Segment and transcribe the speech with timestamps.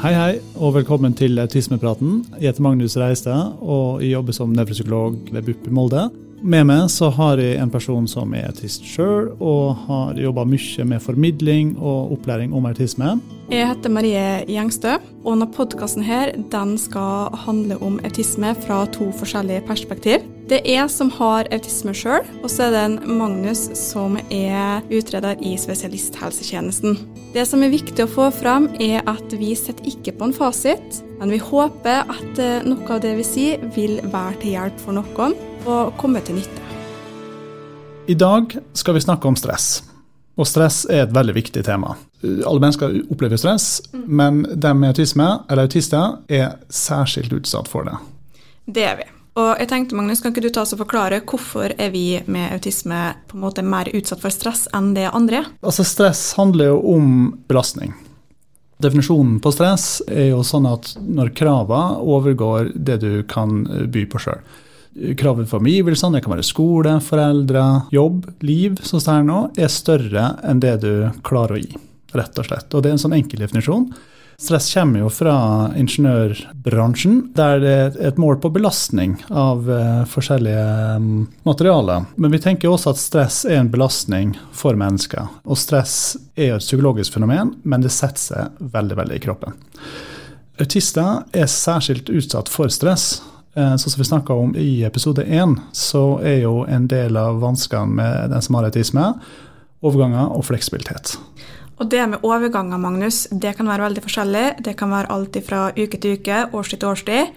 [0.00, 2.22] Hei, hei, og velkommen til Autismepraten.
[2.40, 6.06] Jeg heter Magnus Reistad, og jeg jobber som nevropsykolog ved BUP i Molde.
[6.40, 10.86] Med meg så har jeg en person som er autist sjøl, og har jobba mye
[10.88, 13.18] med formidling og opplæring om autisme.
[13.52, 16.08] Jeg heter Marie Gjengstø, og denne podkasten
[16.80, 20.24] skal handle om autisme fra to forskjellige perspektiv.
[20.50, 24.80] Det er jeg som har autisme sjøl, og så er det en Magnus som er
[24.90, 26.96] utreder i spesialisthelsetjenesten.
[27.30, 30.98] Det som er viktig å få fram, er at vi sitter ikke på en fasit,
[31.20, 34.98] men vi håper at eh, noe av det vi sier, vil være til hjelp for
[34.98, 35.36] noen
[35.70, 36.66] og komme til nytte.
[38.10, 39.68] I dag skal vi snakke om stress.
[40.34, 41.94] Og stress er et veldig viktig tema.
[42.26, 44.02] Alle mennesker opplever stress, mm.
[44.10, 47.94] men de med autisme, eller autister, er særskilt utsatt for det.
[48.66, 49.10] Det er vi.
[49.38, 52.54] Og jeg tenkte, Magnus, Kan ikke du ta oss og forklare hvorfor er vi med
[52.56, 55.44] autisme på en måte mer utsatt for stress enn det andre?
[55.62, 57.12] Altså Stress handler jo om
[57.50, 57.94] belastning.
[58.80, 64.22] Definisjonen på stress er jo sånn at når kravene overgår det du kan by på
[64.24, 64.42] sjøl
[65.16, 69.72] kravet for omgivelsene, det kan være skole, foreldre, jobb, liv, som det er nå, er
[69.72, 70.92] større enn det du
[71.26, 71.76] klarer å gi.
[72.16, 72.72] Rett og slett.
[72.74, 73.86] Og det er en sånn enkel definisjon.
[74.40, 75.34] Stress kommer jo fra
[75.76, 80.62] ingeniørbransjen, der det er et mål på belastning av uh, forskjellige
[80.96, 81.10] um,
[81.44, 82.06] materialer.
[82.16, 85.28] Men vi tenker også at stress er en belastning for mennesker.
[85.44, 89.60] Og stress er et psykologisk fenomen, men det setter seg veldig, veldig i kroppen.
[90.60, 93.18] Autister er særskilt utsatt for stress,
[93.54, 97.40] Eh, sånn som vi snakka om i episode én, så er jo en del av
[97.42, 99.08] vanskene med den som har autisme,
[99.82, 101.16] overganger og fleksibilitet.
[101.80, 104.46] Og det med overganger, Magnus, det kan være veldig forskjellig.
[104.66, 107.30] Det kan være alt fra uke til uke, årstid til årstid,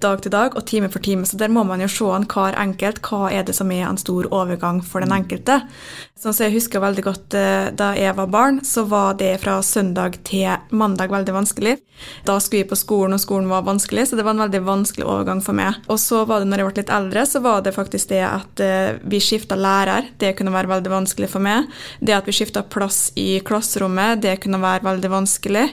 [0.00, 1.28] dag til dag og time for time.
[1.28, 3.02] Så der må man jo se an hver enkelt.
[3.04, 5.60] Hva er det som er en stor overgang for den enkelte?
[6.16, 9.58] Sånn som jeg husker veldig godt eh, Da jeg var barn, så var det fra
[9.66, 11.74] søndag til mandag veldig vanskelig.
[12.24, 15.04] Da skulle vi på skolen, og skolen var vanskelig, så det var en veldig vanskelig
[15.04, 15.76] overgang for meg.
[15.92, 18.64] Og så var det når jeg ble litt eldre, så var det faktisk det at
[18.64, 20.08] eh, vi skifta lærer.
[20.20, 21.68] Det kunne være veldig vanskelig for meg.
[22.00, 23.42] Det at vi skifta plass i
[23.74, 25.64] klasserommet, det kunne være veldig vanskelig.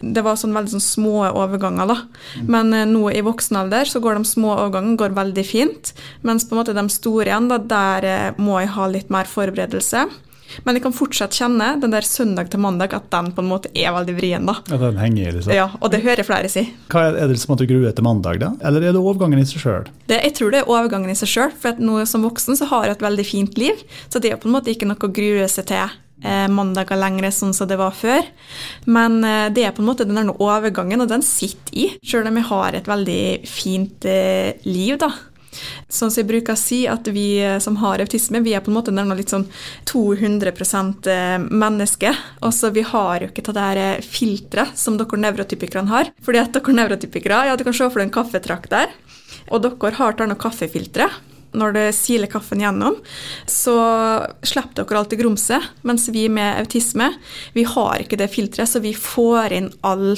[0.00, 1.98] Det var sånn veldig sånn små overganger, da.
[2.46, 6.46] Men eh, nå i voksen alder så går de små overgangene går veldig fint, mens
[6.46, 10.06] på en måte de store igjen, da, der må jeg ha litt mer forberedelse.
[10.66, 13.70] Men jeg kan fortsatt kjenne den der søndag til mandag at den på en måte
[13.70, 14.48] er veldig vrien.
[14.48, 14.56] da.
[14.66, 15.54] Ja, den henger i liksom.
[15.54, 16.64] Ja, Og det hører flere si.
[16.90, 18.50] Hva Er, er det som at du gruer til mandag, da?
[18.66, 19.86] Eller er det overgangen i seg sjøl?
[20.10, 21.54] Jeg tror det er overgangen i seg sjøl.
[21.54, 23.84] For at nå som voksen så har jeg et veldig fint liv.
[24.10, 25.86] Så det er på en måte ikke noe å grue seg til
[26.22, 28.22] eh, mandager lenger sånn som det var før.
[28.90, 31.88] Men eh, det er på en måte den overgangen, og den sitter i.
[32.04, 35.12] Sjøl om jeg har et veldig fint eh, liv, da.
[35.90, 38.76] Sånn som jeg bruker å si, at vi som har autisme, vi er på en
[38.78, 39.48] måte litt sånn
[39.90, 42.12] 200% eh, menneske.
[42.46, 46.12] Altså, vi har jo ikke det der eh, filteret som dere nevrotypikerne har.
[46.22, 48.94] Fordi at dere nevrotypikere, ja, du kan se for deg en kaffetrakk der.
[49.50, 51.10] Og dere har tatt noe kaffefiltre
[51.52, 52.96] når det siler kaffen gjennom,
[53.46, 53.76] så
[54.46, 55.70] slipper dere alt det grumset.
[55.86, 57.10] Mens vi med autisme,
[57.56, 60.12] vi har ikke det filteret, så vi får inn all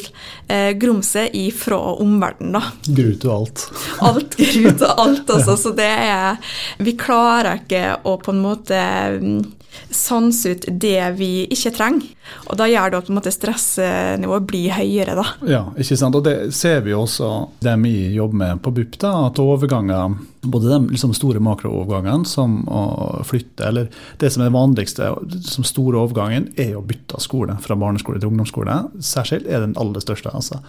[0.49, 2.93] eh, grumset fra omverdenen, da.
[2.99, 3.67] Grut og alt.
[4.05, 5.57] Alt grut og alt, altså.
[5.57, 6.39] Så det er
[6.83, 8.79] Vi klarer ikke å på en måte
[9.23, 9.43] mm,
[9.91, 12.09] sanse ut det vi ikke trenger.
[12.49, 15.25] Og da gjør det at på en måte stressnivået blir høyere, da.
[15.49, 16.17] Ja, ikke sant.
[16.17, 17.31] Og det ser vi også
[17.65, 22.63] dem vi jobber med på BUP, da, at overganger både de liksom store makroovergangene, som
[22.67, 25.11] å flytte, eller det som er det vanligste
[25.47, 28.81] som store overgangen, er å bytte skole fra barneskole til ungdomsskole.
[28.99, 30.35] Særskilt er den aller største.
[30.35, 30.61] altså.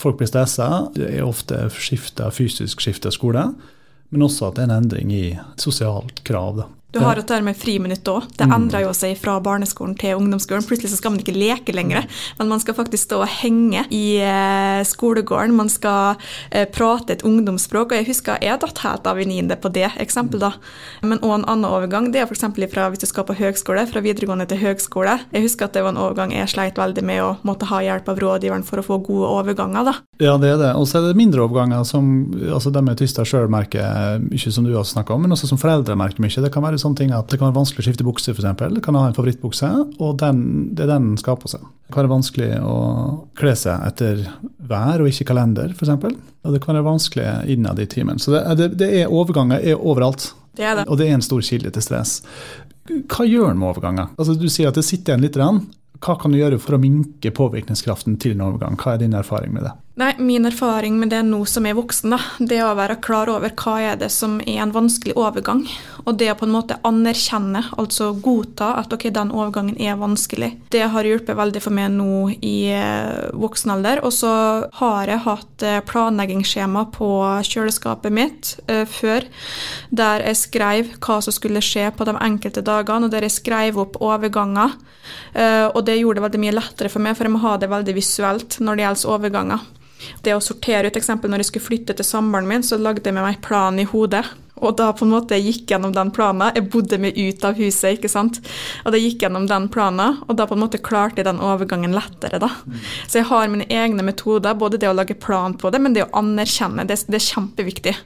[0.00, 3.48] Folk blir stressa, er ofte skiftet, fysisk skifte skole,
[4.10, 5.26] men også at det er en endring i
[5.60, 6.58] sosialt krav.
[6.62, 6.68] da.
[6.94, 8.28] Du har dette med friminutt òg.
[8.38, 8.54] Det mm.
[8.54, 10.62] endrer jo seg fra barneskolen til ungdomsskolen.
[10.68, 12.06] Plutselig så skal man ikke leke lenger,
[12.38, 15.56] men man skal faktisk stå og henge i eh, skolegården.
[15.58, 17.90] Man skal eh, prate et ungdomsspråk.
[17.90, 20.52] Og jeg husker jeg datt helt av i niende på det eksempelet, da.
[21.02, 22.46] Men òg en annen overgang, det er f.eks.
[22.70, 25.18] fra hvis du skal på høgskole, fra videregående til høgskole.
[25.34, 28.12] Jeg husker at det var en overgang jeg sleit veldig med å måtte ha hjelp
[28.12, 29.96] av rådgiveren for å få gode overganger, da.
[30.22, 30.70] Ja, det er det.
[30.78, 34.66] Og så er det mindre overganger som altså de med tyster sjøl merker mye, som
[34.66, 36.44] du har snakka om, men også som foreldre merker mye.
[36.44, 38.78] Det kan være sånne ting at det kan være vanskelig å skifte bukse, f.eks.
[38.84, 40.44] Kan ha en favorittbukse, og den,
[40.76, 41.64] det er den den skal på seg.
[41.86, 42.76] Det kan være vanskelig å
[43.38, 44.24] kle seg etter
[44.70, 45.92] vær og ikke kalender, f.eks.
[46.44, 48.20] Og det kan være vanskelig innad i timen.
[48.22, 50.32] Så det, det, det er overganger er overalt.
[50.54, 50.88] Det er det.
[50.88, 52.18] Og det er en stor kilde til stress.
[52.84, 54.12] Hva gjør en med overganger?
[54.18, 55.38] Altså, du sier at det sitter igjen litt.
[56.04, 58.76] Hva kan du gjøre for å minke påvirkningskraften til en overgang?
[58.80, 59.72] Hva er din erfaring med det?
[59.96, 63.30] Nei, Min erfaring med det nå som er voksen, da, det er å være klar
[63.30, 65.60] over hva er det som er en vanskelig overgang.
[66.02, 70.48] Og det å på en måte anerkjenne, altså godta at ok, den overgangen er vanskelig.
[70.74, 74.02] Det har hjulpet veldig for meg nå i eh, voksen alder.
[74.02, 74.32] Og så
[74.80, 77.12] har jeg hatt eh, planleggingsskjema på
[77.46, 79.28] kjøleskapet mitt uh, før,
[79.94, 83.78] der jeg skrev hva som skulle skje på de enkelte dagene, og der jeg skrev
[83.84, 84.74] opp overganger.
[85.38, 87.70] Uh, og det gjorde det veldig mye lettere for meg, for jeg må ha det
[87.70, 89.66] veldig visuelt når det gjelder overganger.
[90.24, 93.16] Det å sortere ut, eksempel når jeg skulle flytte til samboeren min, så lagde jeg
[93.16, 94.24] med meg plan i hodet.
[94.62, 96.52] Og da på en måte jeg gikk gjennom den planen.
[96.54, 98.38] Jeg bodde meg ut av huset, ikke sant.
[98.84, 101.96] Og da gikk gjennom den planen, og da på en måte klarte jeg den overgangen
[101.96, 102.50] lettere, da.
[103.08, 106.06] Så jeg har mine egne metoder, både det å lage plan på det, men det
[106.06, 107.96] å anerkjenne, det, det er kjempeviktig.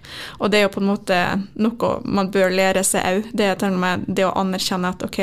[0.40, 1.20] Og det er jo på en måte
[1.60, 3.30] noe man bør lære seg òg.
[3.36, 3.54] Det
[4.08, 5.20] det å anerkjenne at ok,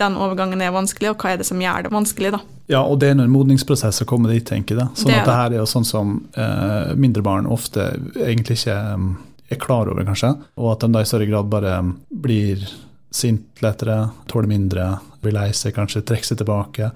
[0.00, 2.44] den overgangen er vanskelig, og hva er det som gjør det vanskelig, da.
[2.70, 4.92] Ja, og det er en modningsprosess å komme dit, tenker jeg.
[4.94, 8.76] Sånn det at det her er jo sånn som eh, mindre barn ofte egentlig ikke
[8.94, 9.10] um,
[9.50, 10.36] er klar over, kanskje.
[10.60, 12.62] Og at de da i større grad bare blir
[13.10, 14.86] sint lettere, tåler mindre,
[15.20, 16.92] blir lei seg, kanskje trekker seg tilbake,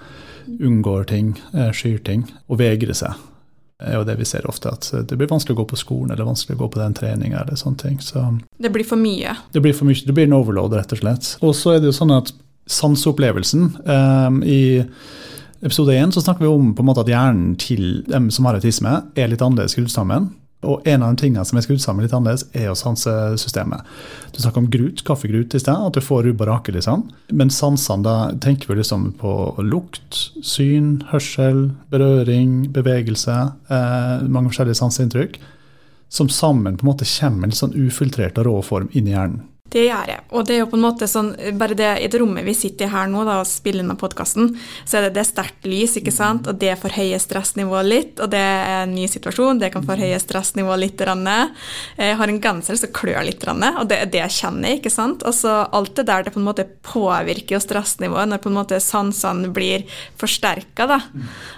[0.62, 3.19] unngår ting, eh, skyr ting, og vegrer seg.
[3.82, 6.15] Det er jo det vi ser ofte, at det blir vanskelig å gå på skolen
[6.15, 7.99] eller vanskelig å gå på den treninga eller sånne ting.
[8.00, 8.23] Så
[8.62, 9.35] det blir for mye?
[9.53, 11.35] Det blir for mye, det blir en overload, rett og slett.
[11.43, 12.31] Og så er det jo sånn at
[12.70, 14.62] sanseopplevelsen eh, I
[15.64, 18.99] episode én snakker vi om på en måte at hjernen til dem som har autisme,
[19.16, 20.32] er litt annerledes skrudd.
[20.64, 23.84] Og en av de tingene som er skrudd sammen litt annerledes, er jo sansesystemet.
[24.32, 27.06] Du snakker om grut, kaffegrut i sted, at du får rubb og rake, liksom.
[27.37, 29.34] Men sansene, da tenker vi liksom på
[29.64, 33.37] lukt, syn, hørsel, berøring, bevegelse.
[33.69, 35.40] Eh, mange forskjellige sanseinntrykk.
[36.14, 39.17] Som sammen på en måte kommer en en sånn ufiltrert og rå form inn i
[39.17, 39.43] hjernen.
[39.75, 40.23] Det gjør jeg.
[40.31, 42.87] Og det er jo på en måte sånn, bare det i det rommet vi sitter
[42.87, 44.53] i her nå da, og spiller inn podkasten,
[44.87, 48.23] så er det, det sterkt lys, ikke sant, og det forhøyer stressnivået litt.
[48.23, 51.03] Og det er en ny situasjon, det kan forhøye stressnivået litt.
[51.03, 55.26] Jeg har en genser som klør litt, og det er det jeg kjenner, ikke sant.
[55.26, 59.50] Altså alt det der det på en måte påvirker stressnivået når på en måte sansene
[59.55, 59.82] blir
[60.23, 61.00] forsterka, da.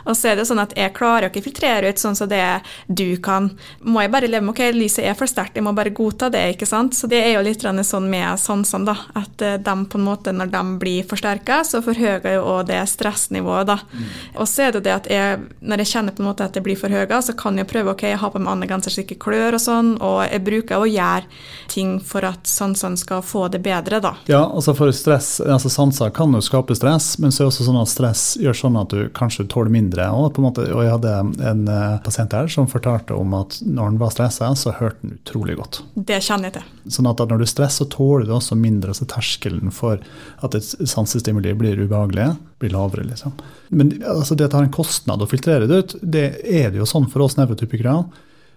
[0.07, 2.33] Og så er det jo sånn at jeg klarer å ikke filtrere ut sånn som
[2.33, 2.41] det
[2.89, 3.53] du kan.
[3.85, 6.47] Må jeg bare leve med ok, lyset er for sterkt, jeg må bare godta det,
[6.57, 6.97] ikke sant.
[6.97, 8.97] Så det er jo litt sånn med sansene, da.
[9.19, 12.81] At eh, de på en måte, når de blir forsterka, så forhøyer jo òg det
[12.91, 13.79] stressnivået, da.
[13.93, 14.09] Mm.
[14.43, 16.65] Og så er det det at jeg, når jeg kjenner på en måte at det
[16.67, 19.19] blir forhøya, så kan jeg prøve ok, jeg har på meg andre genser så ikke
[19.27, 21.27] klør og sånn, og jeg bruker å gjøre
[21.73, 24.15] ting for at sansene skal få det bedre, da.
[24.31, 27.69] Ja, altså for stress, altså sanser kan jo skape stress, men så er det også
[27.69, 30.09] sånn at stress gjør sånn at du kanskje tåler mindre.
[30.15, 31.15] Og, på en måte, og jeg hadde
[31.51, 35.17] en uh, pasient her som fortalte om at når han var stressa, så hørte han
[35.19, 35.83] utrolig godt.
[35.95, 36.73] Det kjenner jeg til.
[36.97, 38.93] Sånn at når du stresser, tåler du også mindre.
[38.93, 40.03] altså Terskelen for
[40.45, 43.07] at et sansestimuli blir ubehagelig, blir lavere.
[43.09, 43.35] liksom.
[43.71, 45.97] Men altså, det har en kostnad å filtrere det ut.
[46.03, 47.97] Det er det jo sånn for oss nevrotypikere.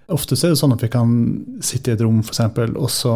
[0.09, 1.15] Ofte er det sånn at vi kan
[1.63, 2.41] sitte i et rom, f.eks.,
[2.75, 3.15] og så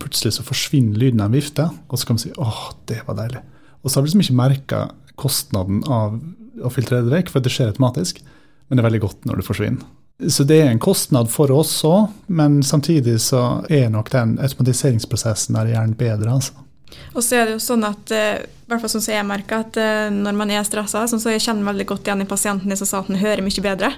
[0.00, 3.18] plutselig så forsvinner lyden av en vifte, og så kan vi si åh, det var
[3.18, 3.42] deilig.
[3.82, 4.82] Og så har vi liksom ikke merka
[5.20, 6.16] kostnaden av
[6.64, 8.22] å filtrere det vekk, for det skjer automatisk.
[8.68, 9.99] Men det er veldig godt når det forsvinner.
[10.28, 15.56] Så det er en kostnad for oss òg, men samtidig så er nok den automatiseringsprosessen
[15.56, 16.34] der gjerne bedre.
[16.34, 16.66] altså.
[17.14, 19.64] Og så er det jo sånn at eh, i hvert fall sånn som jeg merker,
[19.64, 22.76] at eh, når man er stressa, sånn så jeg kjenner veldig godt igjen i pasienten
[22.78, 23.92] som sa at han hører mye bedre.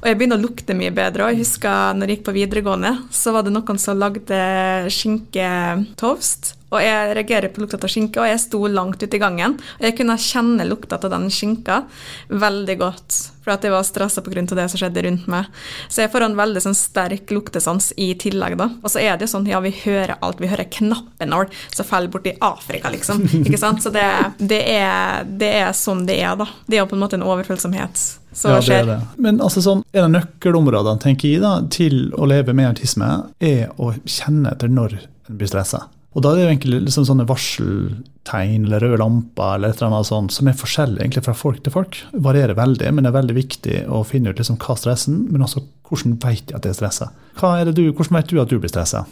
[0.00, 1.26] Og jeg begynner å lukte mye bedre.
[1.26, 4.40] Og jeg husker når jeg gikk på videregående, så var det noen som lagde
[4.94, 6.54] skinketoast.
[6.70, 9.56] Og jeg reagerer på lukta av skinke, og jeg sto langt ute i gangen.
[9.78, 11.82] Og jeg kunne kjenne lukta av den skinka
[12.30, 14.44] veldig godt, for at jeg var stressa pga.
[14.46, 15.50] det som skjedde rundt meg.
[15.88, 18.70] Så jeg får en veldig sånn, sterk luktesans i tillegg, da.
[18.82, 20.40] Og så er det jo sånn, ja, vi hører alt.
[20.40, 23.26] Vi hører knappenål som faller borti Afrika, liksom.
[23.42, 23.82] Ikke sant?
[23.82, 24.06] Så det,
[24.38, 26.46] det, er, det er sånn det er, da.
[26.66, 27.98] Det er jo på en måte en overfølsomhet
[28.32, 28.84] som ja, skjer.
[28.84, 28.98] er det.
[29.18, 33.10] Men altså sånn, en av nøkkelområdene tenker jeg da, til å leve med autisme,
[33.42, 35.88] er å kjenne etter når en blir stressa.
[36.10, 39.92] Og da er det jo egentlig liksom sånne varseltegn eller røde lamper eller et eller
[39.92, 42.00] annet sånt, som er forskjellig egentlig fra folk til folk.
[42.26, 45.46] Varierer veldig, men det er veldig viktig å finne ut liksom hva er stressen, men
[45.46, 47.10] også hvordan vet jeg at det er stressa.
[47.38, 49.04] Hvordan vet du at du blir stressa?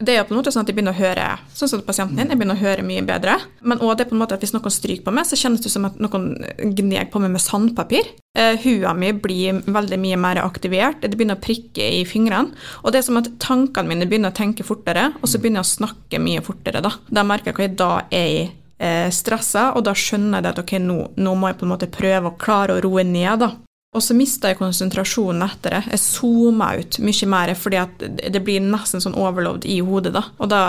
[0.00, 2.16] Det er jo på en måte sånn at jeg begynner å høre sånn som pasienten
[2.16, 3.34] din, jeg begynner å høre mye bedre.
[3.60, 5.72] Men også det på en måte at hvis noen stryker på meg, så kjennes det
[5.72, 6.30] som at noen
[6.78, 8.08] gner på meg med sandpapir.
[8.38, 12.56] Uh, hua mi blir veldig mye mer aktivert, det begynner å prikke i fingrene.
[12.80, 15.68] Og det er som at tankene mine begynner å tenke fortere, og så begynner jeg
[15.68, 16.80] å snakke mye fortere.
[16.86, 18.42] Da, da merker jeg hva jeg da er i
[18.80, 21.90] eh, stressa, og da skjønner jeg at ok, nå, nå, må jeg på en måte
[21.92, 23.44] prøve å klare å roe ned.
[23.44, 23.52] da.
[23.90, 25.80] Og så mista jeg konsentrasjonen etter det.
[25.96, 30.12] Jeg zooma ut mye mer fordi at det blir nesten sånn overlovd i hodet.
[30.14, 30.22] da.
[30.38, 30.60] Og da,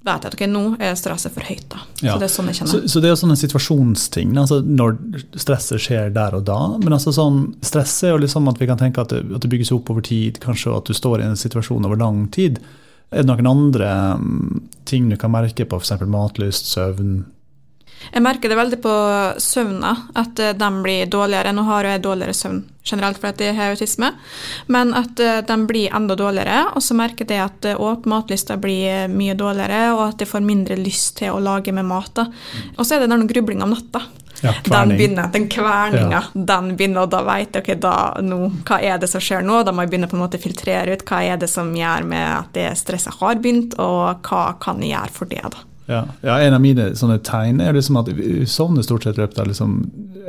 [0.00, 1.68] vet jeg at okay, nå er stresset for høyt.
[1.70, 1.84] da.
[2.00, 2.16] Ja.
[2.16, 2.88] Så det er sånn jeg kjenner.
[2.90, 4.98] så det er jo sånne situasjonsting, altså når
[5.38, 6.58] stresset skjer der og da.
[6.82, 9.52] Men altså sånn, stress er jo liksom at vi kan tenke at det, at det
[9.52, 12.58] bygges opp over tid, kanskje og at du står i en situasjon over lang tid.
[13.10, 16.02] Er det noen andre mm, ting du kan merke på, f.eks.
[16.08, 17.20] matlyst, søvn?
[18.08, 18.92] Jeg merker det veldig på
[19.42, 21.52] søvna, at eh, de blir dårligere.
[21.54, 24.08] Nå har jeg dårligere søvn generelt fordi jeg har autisme,
[24.72, 26.62] men at eh, de blir enda dårligere.
[26.74, 30.80] Og så merker jeg at eh, matlista blir mye dårligere, og at jeg får mindre
[30.80, 32.24] lyst til å lage med mat.
[32.76, 34.06] Og så er det den grubling om natta.
[34.40, 38.78] Ja, Den begynner, den kverninga, den begynner, og da vet jeg okay, da, nå, hva
[38.80, 39.58] er det som skjer nå?
[39.66, 42.08] Da må jeg begynne på en måte å filtrere ut hva er det som gjør
[42.08, 45.44] med at det stresset har begynt, og hva kan jeg gjøre for det.
[45.44, 45.66] da.
[45.88, 49.24] Ja, ja, En av mine sånne tegn er liksom at vi sovner stort sett i
[49.24, 49.80] løpet av liksom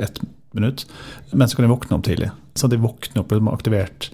[0.02, 0.20] ett
[0.56, 0.86] minutt,
[1.32, 2.30] men så kan jeg våkne opp tidlig.
[2.58, 4.10] Så jeg våkner opp liksom aktivert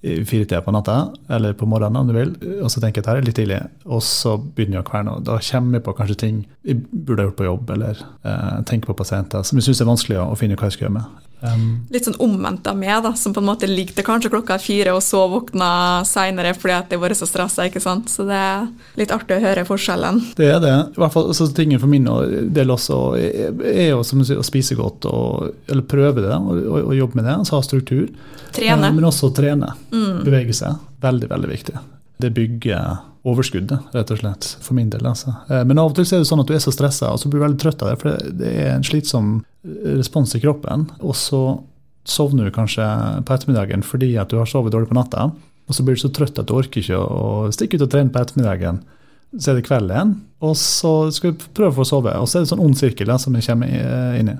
[0.00, 2.30] fire tider på natta, eller på morgenen om du vil,
[2.64, 5.16] og så tenker jeg at her er litt tidlig, og så begynner jeg å kverne.
[5.16, 8.62] og Da kommer jeg på kanskje ting jeg burde ha gjort på jobb, eller eh,
[8.68, 11.26] tenker på pasienter som jeg syns er vanskelig å finne hva jeg skal gjøre med.
[11.40, 14.58] Um, Litt sånn omvendt av meg, da, som på en måte ligger til kanskje klokka
[14.60, 17.64] fire, og så våkner seinere fordi at jeg har vært så stressa.
[17.70, 18.10] ikke sant?
[18.12, 18.66] Så det er
[19.00, 20.20] litt artig å høre forskjellen.
[20.36, 20.74] Det er det.
[20.96, 22.04] I hvert fall så Tingen for min
[22.54, 26.60] del også er jo som du sier, å spise godt, og, eller prøve det, og,
[26.60, 27.38] og, og jobbe med det.
[27.40, 28.06] altså Ha struktur.
[28.52, 28.76] Trene.
[28.82, 29.72] Men, Men også trene.
[29.90, 30.76] Bevege seg.
[31.00, 31.78] Veldig, veldig viktig.
[32.20, 32.98] Det bygger
[33.28, 35.04] overskuddet, rett og slett, for min del.
[35.06, 35.34] altså.
[35.50, 37.28] Eh, Men av og til er det sånn at du er så stressa, og så
[37.28, 40.86] blir du veldig trøtt av det, for det- er en slitsom eh, respons i kroppen.
[41.00, 41.42] Og så
[42.04, 42.86] sovner du kanskje
[43.24, 45.30] på ettermiddagen fordi at du har sovet dårlig på natta,
[45.68, 48.10] og så blir du så trøtt at du orker ikke å stikke ut og trene
[48.10, 48.80] på ettermiddagen.
[49.38, 52.14] Så er det kveld igjen, og så skal du prøve å få sove.
[52.18, 54.38] Og så er det sånn ond sirkel som jeg kommer inn i.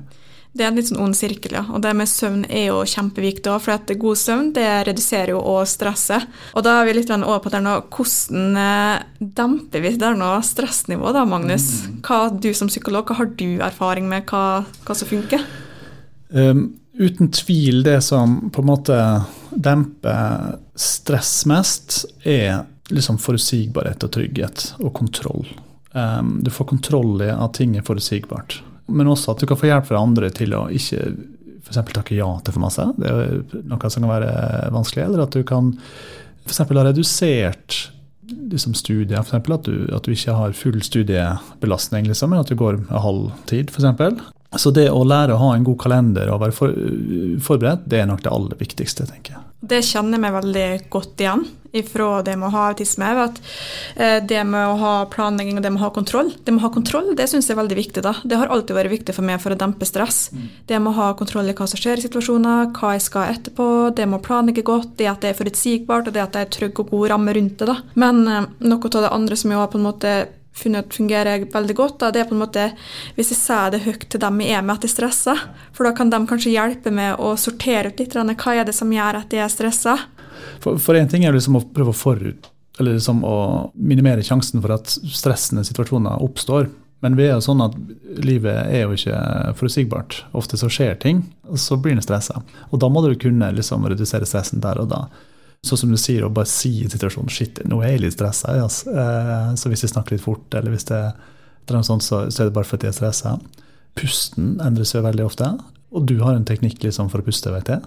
[0.50, 1.62] Det er en litt sånn ond sirkel, ja.
[1.70, 5.38] Og det med søvn er jo kjempeviktig òg, for at god søvn det reduserer jo
[5.38, 6.24] også stresset.
[6.58, 10.30] Og da er vi litt over på det nå, hvordan eh, demper vi det nå
[10.46, 11.68] stressnivået da, Magnus?
[12.02, 15.44] Hva du som psykolog, hva har du erfaring med hva, hva som funker?
[16.34, 16.66] Um,
[16.98, 18.98] uten tvil det som på en måte
[19.54, 25.46] demper stress mest, er liksom forutsigbarhet og trygghet og kontroll.
[25.94, 28.58] Um, du får kontroll i at ting er forutsigbart.
[28.90, 31.04] Men også at du kan få hjelp fra andre til å ikke
[31.60, 31.80] f.eks.
[31.94, 32.86] takke ja til for masse.
[32.98, 34.34] Det er noe som kan være
[34.74, 35.06] vanskelig.
[35.06, 35.72] Eller at du kan
[36.46, 36.62] f.eks.
[36.64, 37.80] ha redusert
[38.30, 39.22] liksom studier.
[39.22, 42.82] For eksempel at, du, at du ikke har full studiebelastning, liksom, men at du går
[42.90, 44.22] halv tid, f.eks.
[44.58, 46.74] Så det å lære å ha en god kalender og være for,
[47.46, 49.46] forberedt, det er nok det aller viktigste, tenker jeg.
[49.70, 53.08] Det kjenner jeg meg veldig godt igjen ifra det med å ha autisme.
[53.24, 53.38] At
[53.94, 56.66] eh, det med å ha planlegging og det med å ha kontroll, det med å
[56.66, 58.02] ha kontroll, det syns jeg er veldig viktig.
[58.02, 58.14] da.
[58.24, 60.30] Det har alltid vært viktig for meg for å dempe stress.
[60.66, 63.68] Det med å ha kontroll i hva som skjer i situasjoner, hva jeg skal etterpå,
[63.94, 66.52] det med å planlegge godt, det at det er forutsigbart og det at det er
[66.58, 67.70] trygg og god ramme rundt det.
[67.70, 67.78] da.
[67.94, 70.18] Men eh, noe av det andre som jeg har på en måte
[70.56, 72.66] funnet fungerer veldig godt, da, det er på en måte
[73.16, 75.44] hvis jeg sier det høyt til dem jeg er med at jeg stresser,
[75.76, 78.92] for da kan de kanskje hjelpe med å sortere ut litt hva er det som
[78.92, 79.96] gjør at jeg er stressa.
[80.60, 83.36] For, én ting er liksom å prøve å forut, liksom å
[83.74, 86.70] minimere sjansen for at stressende situasjoner oppstår.
[87.00, 87.76] Men vi er jo sånn at
[88.20, 89.20] livet er jo ikke
[89.56, 90.18] forutsigbart.
[90.36, 92.42] Ofte så skjer ting, og så blir en stressa.
[92.68, 95.06] Og da må du kunne liksom redusere stressen der og da.
[95.66, 98.54] Sånn som du sier, å bare si i situasjonen shit, nå er jeg litt stressa.
[98.64, 98.94] Altså.
[98.94, 102.48] Eh, så hvis jeg snakker litt fort, eller hvis det er noe sånt, så, er
[102.48, 103.34] det bare fordi jeg er stressa.
[103.98, 105.50] Pusten endrer seg veldig ofte.
[105.92, 107.84] Og du har en teknikk liksom for å puste, vet jeg.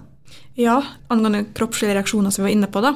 [0.59, 0.77] Ja,
[1.13, 2.93] angående kroppslige reaksjoner som vi var inne på, da.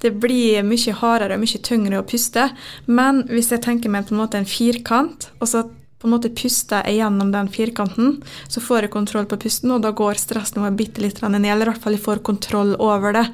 [0.00, 2.46] Det blir mye hardere og mye tyngre å puste,
[2.86, 5.66] men hvis jeg tenker meg på en måte en firkant, og så
[6.00, 8.14] på en måte puster jeg gjennom den firkanten,
[8.48, 11.72] så får jeg kontroll på pusten, og da går stressnivået bitte litt ned, eller i
[11.74, 13.26] hvert fall jeg får kontroll over det.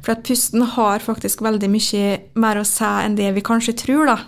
[0.00, 4.08] For at pusten har faktisk veldig mye mer å si enn det vi kanskje tror,
[4.08, 4.18] da.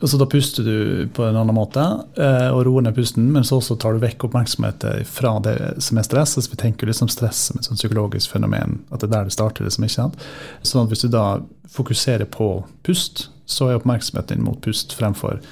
[0.00, 3.58] Så Da puster du på en annen måte eh, og roer ned pusten, men så
[3.58, 6.36] også tar du vekk oppmerksomheten fra det som er stress.
[6.38, 9.34] Altså vi tenker liksom stress som et sånt psykologisk fenomen, at det er der det
[9.34, 9.66] starter.
[9.66, 10.28] liksom, ikke sant?
[10.62, 15.42] Sånn at Hvis du da fokuserer på pust, så er oppmerksomheten din mot pust fremfor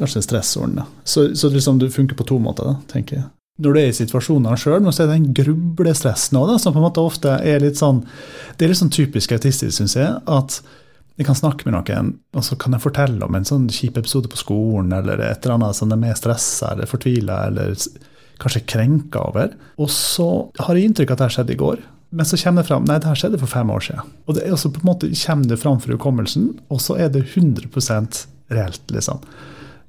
[0.00, 0.86] kanskje stressordene.
[1.04, 3.28] Så, så liksom du funker på to måter, da, tenker jeg.
[3.60, 6.80] Når du er i situasjonen sjøl, så er det en grublestress nå, da, som på
[6.80, 8.06] en måte ofte er litt sånn
[8.56, 10.14] Det er litt sånn typisk autistisk, syns jeg.
[10.24, 10.62] at
[11.20, 14.30] jeg kan snakke med noen, og så kan jeg fortelle om en sånn kjip episode
[14.32, 17.74] på skolen, eller et eller annet som de er stressa eller fortvila eller
[18.40, 19.52] kanskje krenka over.
[19.76, 20.28] Og så
[20.64, 21.82] har jeg inntrykk av at det skjedde i går.
[22.16, 24.14] Men så kommer det fram nei, det her skjedde for fem år siden.
[24.24, 27.12] Og det er også på en måte kommer det fram for hukommelsen, og så er
[27.12, 28.24] det 100%
[28.56, 29.20] reelt, liksom.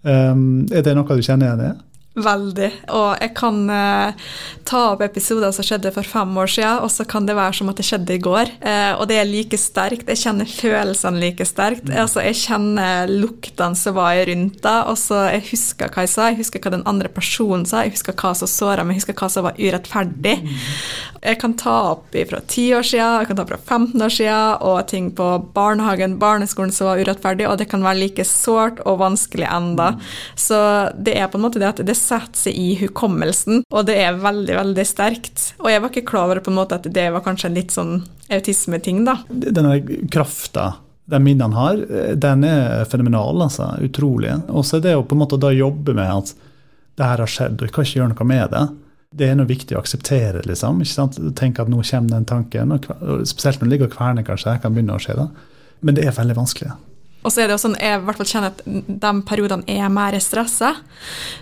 [0.02, 1.91] Um, er det noe du kjenner igjen i?
[2.12, 2.68] Veldig.
[2.92, 4.24] Og jeg kan eh,
[4.68, 7.72] ta opp episoder som skjedde for fem år siden, og så kan det være som
[7.72, 8.52] at det skjedde i går.
[8.68, 10.12] Eh, og det er like sterkt.
[10.12, 11.86] Jeg kjenner følelsene like sterkt.
[11.88, 11.96] Mm.
[12.04, 16.28] Altså, jeg kjenner luktene som var rundt da, og så jeg husker hva jeg sa,
[16.34, 19.20] jeg husker hva den andre personen sa, jeg husker hva som såra meg, jeg husker
[19.22, 20.36] hva som var urettferdig.
[20.44, 20.60] Mm.
[21.22, 24.16] Jeg kan ta opp fra ti år siden, jeg kan ta opp fra 15 år
[24.18, 28.84] siden, og ting på barnehagen, barneskolen som var urettferdig, og det kan være like sårt
[28.84, 29.94] og vanskelig enda.
[29.96, 30.06] Mm.
[30.36, 30.62] Så
[31.00, 34.20] det er på en måte det at det setter seg i hukommelsen, og det er
[34.22, 35.52] veldig, veldig sterkt.
[35.62, 37.76] Og jeg var ikke klar over på en måte at det var kanskje en litt
[37.76, 37.98] sånn
[38.32, 39.20] autismeting, da.
[39.30, 39.80] Denne
[40.12, 40.74] krafta
[41.12, 41.82] den minnene har,
[42.16, 43.74] den er fenomenal, altså.
[43.84, 44.32] Utrolig.
[44.50, 46.32] Og så er det jo på en måte da jobbe med at
[47.00, 48.64] det her har skjedd, og jeg kan ikke gjøre noe med det.
[49.12, 50.80] Det er noe viktig å akseptere, liksom.
[50.84, 51.18] ikke sant?
[51.36, 52.88] Tenke at nå kommer den tanken, og
[53.28, 55.28] spesielt når det ligger og kverner, kanskje, det kan begynne å skje da.
[55.82, 56.72] Men det er veldig vanskelig.
[57.22, 60.18] Og så er det jo sånn, jeg hvert fall kjenner at de periodene er mer
[60.24, 60.74] stressa,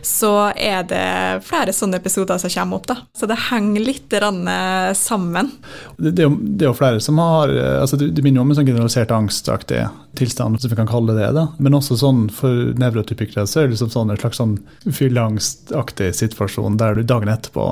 [0.06, 2.90] så er det flere sånne episoder som kommer opp.
[2.92, 2.98] da.
[3.16, 5.52] Så det henger litt eh, sammen.
[5.98, 8.52] Det, det, jo, det, er jo, flere som har eh, altså Det, det minner om
[8.52, 9.86] en sånn generalisert angstaktig
[10.20, 11.32] tilstand, hvis vi kan kalle det.
[11.38, 11.48] da.
[11.60, 16.80] Men også sånn for nevrotypikere så er det liksom sånn en slags sånn fylleangstaktig situasjon
[16.82, 17.72] der du dagen etterpå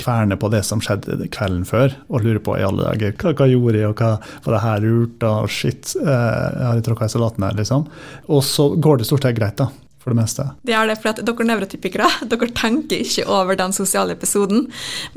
[0.00, 3.48] kverne på det som skjedde kvelden før, og lurer på i alle dager hva, hva
[3.50, 4.12] gjorde jeg, og hva
[4.44, 7.88] var det her lurt, og shit, eh, jeg har tråkka i salaten her, liksom.
[8.28, 9.70] Og så går det stort sett greit, da.
[10.06, 10.44] For det meste.
[10.62, 14.68] Det er det, for at dere nevrotypikere dere tenker ikke over den sosiale episoden.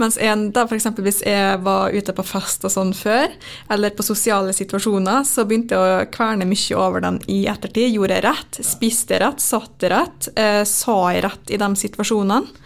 [0.01, 0.87] Mens en, da f.eks.
[0.97, 3.29] hvis jeg var ute på fest og sånn før,
[3.69, 7.93] eller på sosiale situasjoner, så begynte jeg å kverne mye over den i ettertid.
[7.93, 8.59] Gjorde jeg rett?
[8.65, 9.45] Spiste jeg rett?
[9.45, 10.31] Satt jeg rett?
[10.33, 12.57] Eh, sa jeg rett i de situasjonene?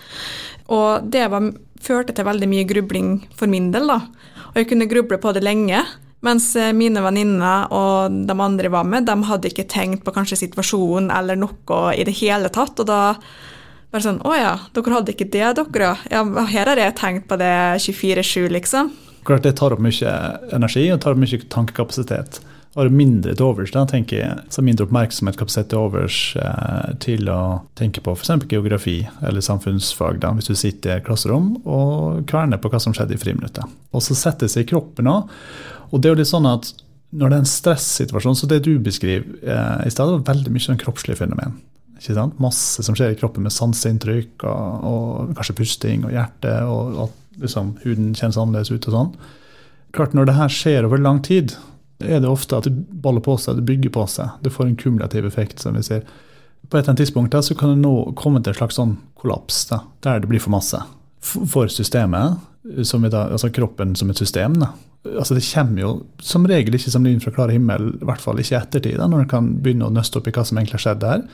[0.71, 1.51] Og det var
[1.83, 3.89] førte til veldig mye grubling for min del.
[3.91, 3.99] da.
[4.53, 5.83] Og jeg kunne gruble på det lenge.
[6.23, 10.39] Mens eh, mine venninner og de andre var med, de hadde ikke tenkt på kanskje
[10.45, 12.79] situasjonen eller noe i det hele tatt.
[12.79, 13.01] Og da
[13.93, 15.91] bare sånn Å ja, dere hadde ikke det, dere?
[16.09, 18.93] Ja, her har jeg tenkt på det 24-7, liksom.
[19.27, 20.15] Klart det tar opp mye
[20.55, 22.41] energi og tar opp mye tankekapasitet
[22.75, 27.29] har mindre til overs, da, tenker jeg, så mindre oppmerksomhet kapasitet til overs eh, til
[27.29, 27.41] å
[27.77, 28.47] tenke på f.eks.
[28.49, 32.95] geografi eller samfunnsfag, da, hvis du sitter i et klasserom og kverner på hva som
[32.95, 33.77] skjedde i friminuttet.
[33.93, 35.29] Og så setter det seg i kroppen òg.
[35.93, 36.71] Og det er jo litt sånn at
[37.13, 40.65] når det er en stressituasjon, så det du beskriver eh, i stedet, er veldig mye
[40.65, 41.59] sånn kroppslig fenomen.
[42.41, 47.43] Masse som skjer i kroppen med sanseinntrykk og, og, kanskje pusting og hjerte, og at
[47.45, 49.13] liksom, huden kjennes annerledes ut og sånn.
[49.93, 51.53] Klart Når det her skjer over lang tid,
[52.05, 52.73] er det ofte at det
[53.03, 54.37] baller på seg, det bygger på seg.
[54.43, 56.05] Det får en kumulativ effekt, som vi ser.
[56.69, 59.65] På et eller annet tidspunkt så kan det nå komme til en slags sånn kollaps,
[59.71, 60.79] da, der det blir for masse.
[61.23, 64.59] For systemet, da, altså kroppen som et system.
[64.61, 64.71] Da.
[65.17, 68.39] Altså Det kommer jo som regel ikke som lyn fra klar himmel, i hvert fall
[68.39, 70.79] ikke i ettertid, da, når en kan begynne å nøste opp i hva som egentlig
[70.79, 71.25] har skjedd der.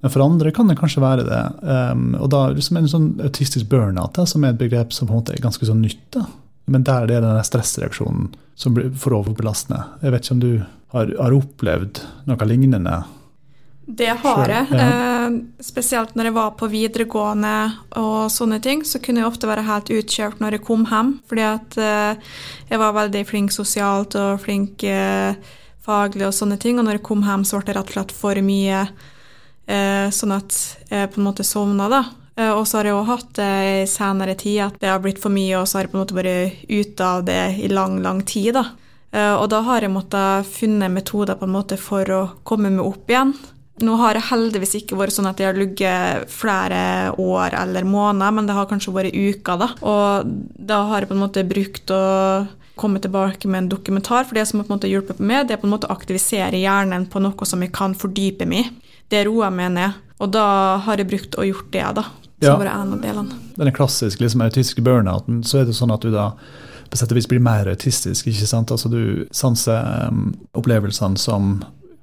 [0.00, 1.40] Men for andre kan det kanskje være det.
[1.64, 5.14] Um, og da liksom en sånn autistisk burnout, da, som er et begrep som på
[5.14, 6.04] en måte er ganske sånn nytt.
[6.14, 6.26] da.
[6.68, 9.84] Men der det er den stressreaksjonen som blir for overbelastende.
[10.02, 10.52] Jeg vet ikke om du
[10.94, 13.02] har, har opplevd noe lignende?
[13.88, 14.66] Det har jeg.
[14.76, 14.86] Ja.
[14.86, 17.54] Eh, spesielt når jeg var på videregående
[17.96, 21.14] og sånne ting, så kunne jeg ofte være helt utkjørt når jeg kom hjem.
[21.28, 22.34] Fordi at eh,
[22.68, 25.38] jeg var veldig flink sosialt og flink eh,
[25.84, 26.76] faglig og sånne ting.
[26.76, 28.84] Og når jeg kom hjem, så ble det rett og slett for mye,
[29.72, 32.02] eh, sånn at jeg på en måte sovna, da.
[32.38, 35.20] Eh, og så har jeg òg hatt det i senere tid at det har blitt
[35.22, 37.98] for mye, og så har jeg på en måte vært ute av det i lang,
[38.04, 38.54] lang tid.
[38.54, 38.64] da.
[39.10, 42.84] Eh, og da har jeg måttet finne metoder på en måte for å komme meg
[42.84, 43.34] opp igjen.
[43.78, 48.34] Nå har det heldigvis ikke vært sånn at jeg har ligget flere år eller måneder,
[48.34, 49.58] men det har kanskje vært uker.
[49.58, 49.68] da.
[49.82, 52.46] Og da har jeg på en måte brukt å
[52.78, 55.56] komme tilbake med en dokumentar, for det som har på en måte hjulpet meg, det
[55.56, 58.70] er på en måte å aktivisere hjernen på noe som jeg kan fordype meg i.
[59.10, 60.04] Det roer meg ned.
[60.18, 62.04] Og da har jeg brukt og gjort det, da
[62.40, 62.68] som ja.
[62.68, 63.38] er en av delene.
[63.58, 66.32] Den klassiske liksom, autistiske burnouten, så er det sånn at du da
[66.88, 68.28] på sett og vis blir mer autistisk.
[68.30, 68.70] ikke sant?
[68.72, 71.58] Altså Du sanser um, opplevelsene som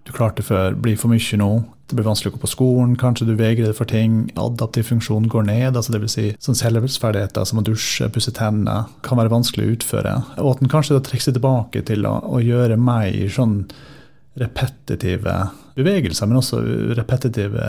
[0.06, 1.50] du klarte før, blir for mye nå.
[1.90, 4.28] Det blir vanskelig å gå på skolen, kanskje du vegrer deg for ting.
[4.38, 6.14] Adaptiv funksjon går ned, altså dvs.
[6.14, 10.16] Si, sånn selvhjelpsferdigheter som å dusje, pusse tennene, kan være vanskelig å utføre.
[10.42, 13.64] Og at en kanskje da trekker seg tilbake til å, å gjøre mer sånn
[14.40, 15.34] repetitive
[15.76, 16.60] bevegelser, men også
[16.98, 17.66] repetitive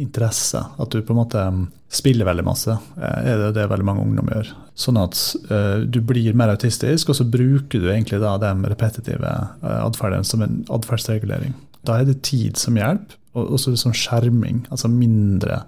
[0.00, 0.72] interesser.
[0.80, 2.76] At du på en måte um, spiller veldig masse.
[2.96, 4.52] Eh, er det det veldig mange ungdom gjør.
[4.78, 5.18] Sånn at
[5.50, 9.34] uh, du blir mer autistisk, og så bruker du egentlig da den repetitive
[9.64, 11.56] uh, som en atferdsregulering.
[11.86, 14.64] Da er det tid som hjelp, og også som skjerming.
[14.70, 15.64] Altså mindre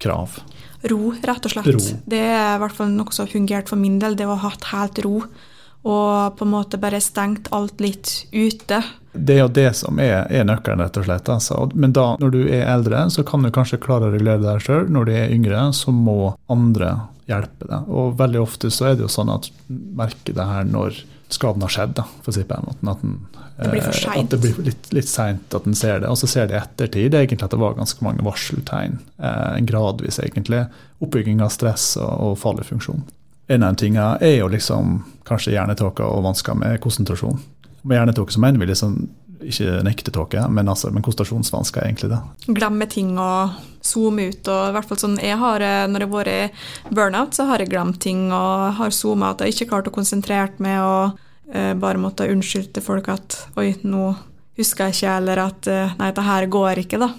[0.00, 0.40] krav.
[0.88, 1.72] Ro, rett og slett.
[1.76, 2.02] Ro.
[2.08, 4.16] Det er i hvert fall noe som har fungert for min del.
[4.16, 5.18] Det å ha hatt helt ro
[5.80, 8.82] og på en måte bare stengt alt litt ute.
[9.12, 11.28] Det er jo det som er, er nøkkelen, rett og slett.
[11.32, 11.64] Altså.
[11.74, 14.86] Men da, når du er eldre, så kan du kanskje klare å regulere deg sjøl.
[14.92, 16.94] Når du er yngre, så må andre
[17.30, 17.88] hjelpe deg.
[17.90, 21.72] Og veldig ofte så er det jo sånn at merker det her når skaden har
[21.74, 22.86] skjedd, da, for å si på en måte.
[22.90, 23.18] At, den,
[23.58, 26.10] det blir for eh, at det blir litt, litt seint at en ser det.
[26.10, 28.98] Og så ser det i ettertid egentlig at det var ganske mange varseltegn.
[29.18, 30.64] Eh, gradvis, egentlig.
[31.02, 33.06] Oppbygging av stress og, og farlig funksjon.
[33.50, 37.40] En av tingene er jo liksom kanskje hjernetåka og vansker med konsentrasjon.
[37.82, 38.96] Med hjernetåke så mener vi liksom
[39.40, 42.18] ikke nektetåke, men, altså, men konsentrasjonsvansker er egentlig det.
[42.58, 44.48] Glemme ting og zoome ut.
[44.48, 47.46] og i hvert fall sånn, jeg har, eh, Når jeg har vært i burnout, så
[47.48, 51.18] har jeg glemt ting og har zooma at jeg ikke klart å konsentrere meg og
[51.52, 54.14] eh, bare måtte unnskylde til folk at oi, nå
[54.58, 57.14] husker jeg ikke, eller at eh, nei, det her går ikke, da.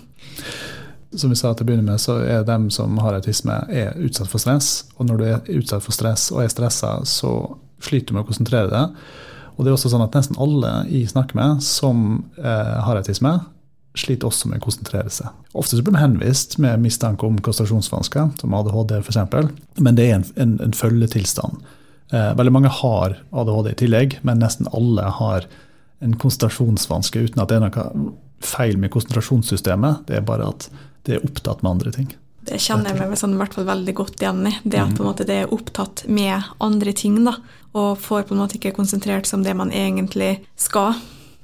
[1.18, 4.30] Som vi sa til å begynne med, så er dem som har autisme, er utsatt
[4.32, 4.86] for stress.
[4.96, 7.34] Og når du er utsatt for stress og er stressa, så
[7.84, 8.96] sliter du med å konsentrere deg.
[9.56, 13.38] Og det er også sånn at nesten alle jeg snakker med som eh, har autisme,
[13.98, 15.32] sliter også med å konsentrere seg.
[15.58, 19.20] Ofte så blir man henvist med mistanke om konsentrasjonsvansker, som ADHD f.eks.,
[19.84, 21.60] men det er en, en, en følgetilstand.
[22.12, 25.48] Eh, veldig mange har ADHD i tillegg, men nesten alle har
[26.02, 30.08] en konsentrasjonsvanske uten at det er noe feil med konsentrasjonssystemet.
[30.08, 30.70] Det er bare at
[31.08, 32.10] det er opptatt med andre ting.
[32.48, 34.54] Det kjenner jeg meg sånn, i hvert fall veldig godt igjen i.
[34.64, 37.36] Det at på en måte det er opptatt med andre ting, da,
[37.78, 40.98] og får på en måte ikke konsentrert seg om det man egentlig skal.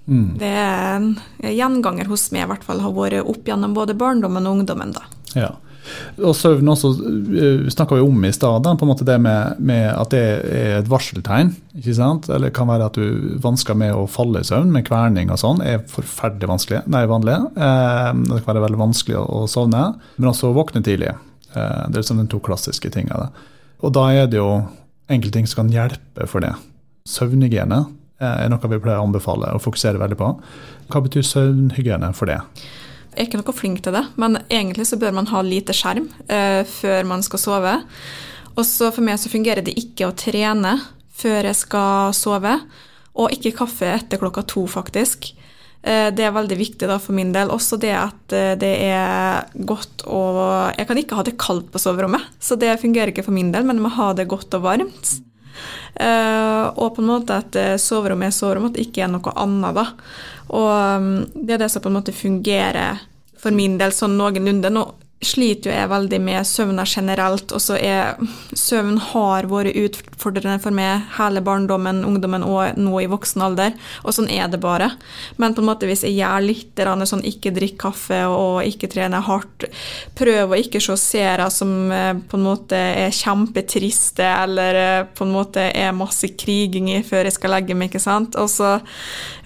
[0.08, 0.38] Mm.
[0.40, 1.12] Det er en
[1.44, 4.96] gjenganger hos meg, i hvert fall har vært opp gjennom både barndommen og ungdommen.
[4.96, 5.06] da.
[5.38, 5.52] Ja.
[6.22, 6.92] Og søvn også
[7.74, 10.90] snakka vi om i stad, på en måte det med, med at det er et
[10.92, 11.54] varseltegn.
[11.78, 12.30] ikke sant?
[12.30, 15.42] Eller det kan være at du vansker med å falle i søvn med kverning og
[15.42, 16.82] sånn, er forferdelig vanskelig.
[16.94, 17.38] Nei, vanlig.
[17.56, 19.84] Eh, det kan være veldig vanskelig å, sovne,
[20.18, 21.14] men også å våkne tidlig.
[21.54, 23.30] Eh, det er liksom de to klassiske tingene.
[23.86, 24.50] Og da er det jo
[25.12, 26.54] enkelte ting som kan hjelpe for det.
[27.08, 27.84] Søvnhygiene
[28.20, 30.34] eh, er noe vi pleier å anbefale og fokusere veldig på.
[30.92, 32.42] Hva betyr søvnhygiene for det?
[33.18, 36.62] Er ikke noe flink til det, men egentlig så bør man ha lite skjerm eh,
[36.70, 37.74] før man skal sove.
[38.54, 40.76] Og så for meg så fungerer det ikke å trene
[41.18, 42.54] før jeg skal sove,
[43.18, 45.32] og ikke kaffe etter klokka to, faktisk.
[45.82, 47.50] Eh, det er veldig viktig da for min del.
[47.54, 50.22] Også det at eh, det er godt å
[50.78, 53.66] Jeg kan ikke ha det kaldt på soverommet, så det fungerer ikke for min del,
[53.66, 55.18] men jeg må ha det godt og varmt.
[55.98, 59.78] Uh, og på en måte at soverom er soverom, at det ikke er noe annet.
[59.78, 59.88] da.
[60.54, 63.04] Og um, det er det som på en måte fungerer
[63.38, 64.72] for min del sånn noenlunde.
[64.74, 64.86] Nå
[65.26, 68.20] sliter jo jeg veldig med søvna generelt, og så er
[68.54, 74.14] søvn har vært utfordrende for meg hele barndommen, ungdommen og nå i voksen alder, og
[74.14, 74.92] sånn er det bare.
[75.42, 79.24] Men på en måte hvis jeg gjør litt sånn ikke drikk kaffe og ikke trene
[79.26, 79.66] hardt,
[80.18, 85.66] prøv å ikke se serier som på en måte er kjempetriste eller på en måte
[85.72, 88.38] er masse kriging i før jeg skal legge meg, ikke sant.
[88.38, 88.76] Og så,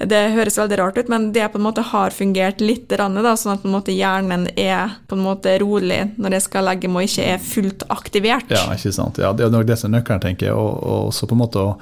[0.03, 3.63] det høres veldig rart ut, men det på en måte har fungert litt, sånn at
[3.63, 7.11] på en måte hjernen er på en måte rolig når jeg skal legge meg og
[7.11, 8.51] ikke er fullt aktivert.
[8.53, 9.21] Ja, ikke sant.
[9.21, 10.57] Ja, det er nok det som er nøkkelen, tenker jeg.
[10.57, 11.77] Og, og så på en måte å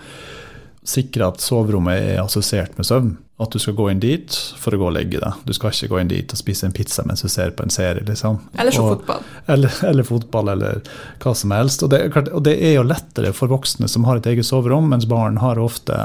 [0.89, 3.17] sikre at soverommet er assosiert med søvn.
[3.39, 5.43] At du skal gå inn dit for å gå og legge deg.
[5.47, 7.71] Du skal ikke gå inn dit og spise en pizza mens du ser på en
[7.71, 8.03] serie.
[8.07, 8.39] liksom.
[8.59, 9.27] Eller se fotball.
[9.47, 10.81] Eller, eller fotball, eller
[11.23, 11.85] hva som helst.
[11.85, 15.07] Og det, og det er jo lettere for voksne som har et eget soverom, mens
[15.07, 16.01] barn har ofte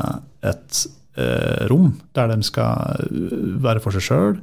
[0.46, 0.84] et
[1.18, 3.34] eh, rom der de skal eh,
[3.66, 4.38] være for seg sjøl.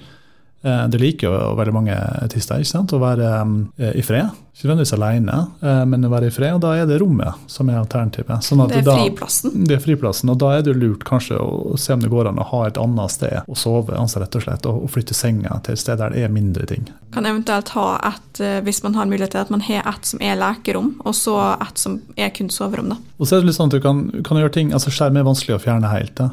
[0.64, 2.94] Eh, det liker jo veldig mange autister ikke sant?
[2.94, 4.30] å være um, i fred.
[4.52, 6.54] Ikke nødvendigvis alene, uh, men å være i fred.
[6.54, 8.46] Og da er det rommet som er alternativet.
[8.46, 9.56] Sånn Det er da, friplassen.
[9.66, 12.42] det er friplassen, og da er det lurt kanskje å se om det går an
[12.42, 15.60] å ha et annet sted å sove, altså rett og slett, og og flytte senga
[15.66, 16.88] til et sted der det er mindre ting.
[17.14, 20.40] Kan eventuelt ha et, hvis man har mulighet til at man har et som er
[20.40, 22.94] lekerom, og så et som er kun soverom.
[22.94, 22.98] da.
[23.20, 25.28] Og så er det litt sånn at du kan, kan gjøre ting, altså Skjerm er
[25.28, 26.32] vanskelig å fjerne helt, da.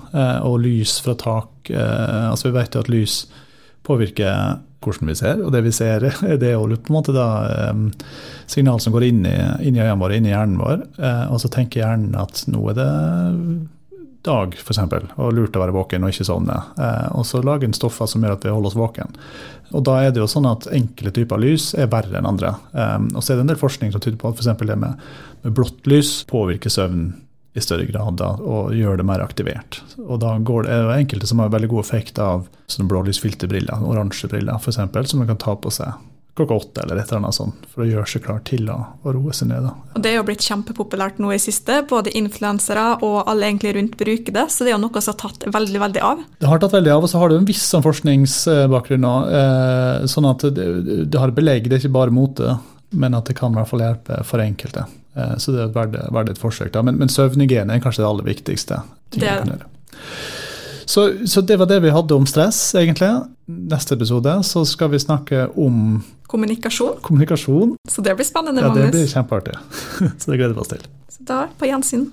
[0.49, 1.71] Og lys fra tak.
[1.71, 3.21] Altså Vi vet jo at lys
[3.89, 6.07] påvirker hvordan vi ser, og det vi ser,
[6.41, 7.29] det er jo på en måte da
[8.49, 10.87] signal som går inn i, inn i øynene våre, inn i hjernen vår.
[11.01, 12.89] Eh, og så tenker hjernen at nå er det
[14.29, 14.81] dag, f.eks.,
[15.17, 16.57] og lurt å være våken og ikke sovne.
[16.79, 19.19] Eh, og så lager den stoffer som gjør at vi holder oss våken.
[19.75, 22.55] Og da er det jo sånn at enkelte typer lys er verre enn andre.
[23.13, 24.49] Og så er det en del forskning som tyder på at f.eks.
[24.65, 25.03] det med,
[25.45, 27.11] med blått lys påvirker søvnen
[27.59, 29.83] i større grad da, og gjør det mer aktivert.
[30.07, 34.31] Og da går det, det enkelte som har veldig god effekt av sånne blålysfilterbriller, oransje
[34.31, 35.97] briller f.eks., som man kan ta på seg
[36.39, 39.15] klokka åtte eller et eller annet sånt, for å gjøre seg klar til å, å
[39.15, 39.67] roe seg ned.
[39.67, 39.73] da.
[39.97, 41.81] Og Det er jo blitt kjempepopulært nå i siste.
[41.91, 44.47] Både influensere og alle egentlig rundt bruker det.
[44.55, 46.23] Så det er jo noe som har tatt veldig veldig av.
[46.39, 49.15] Det har tatt veldig av, og så har det en viss sånn forskningsbakgrunn nå.
[49.41, 50.69] Eh, sånn at det,
[51.11, 52.59] det har belegg, det er ikke bare mote,
[52.95, 54.87] men at det kan i hvert fall hjelpe for enkelte.
[55.17, 56.73] Eh, så det er verdt, et forsøk.
[56.75, 56.83] da.
[56.83, 58.83] Men, men søvnhygiene er kanskje det aller viktigste.
[59.17, 59.59] Det-.
[60.89, 63.11] Så, så det var det vi hadde om stress, egentlig.
[63.49, 66.99] Neste episode så skal vi snakke om Kommunikasjon.
[67.03, 67.77] kommunikasjon.
[67.89, 68.79] Så det blir spennende, Magnus.
[68.79, 69.55] Ja, det blir kjempeartig.
[70.21, 70.83] Så det gleder vi oss til.
[71.09, 72.11] Så da, på gjensyn.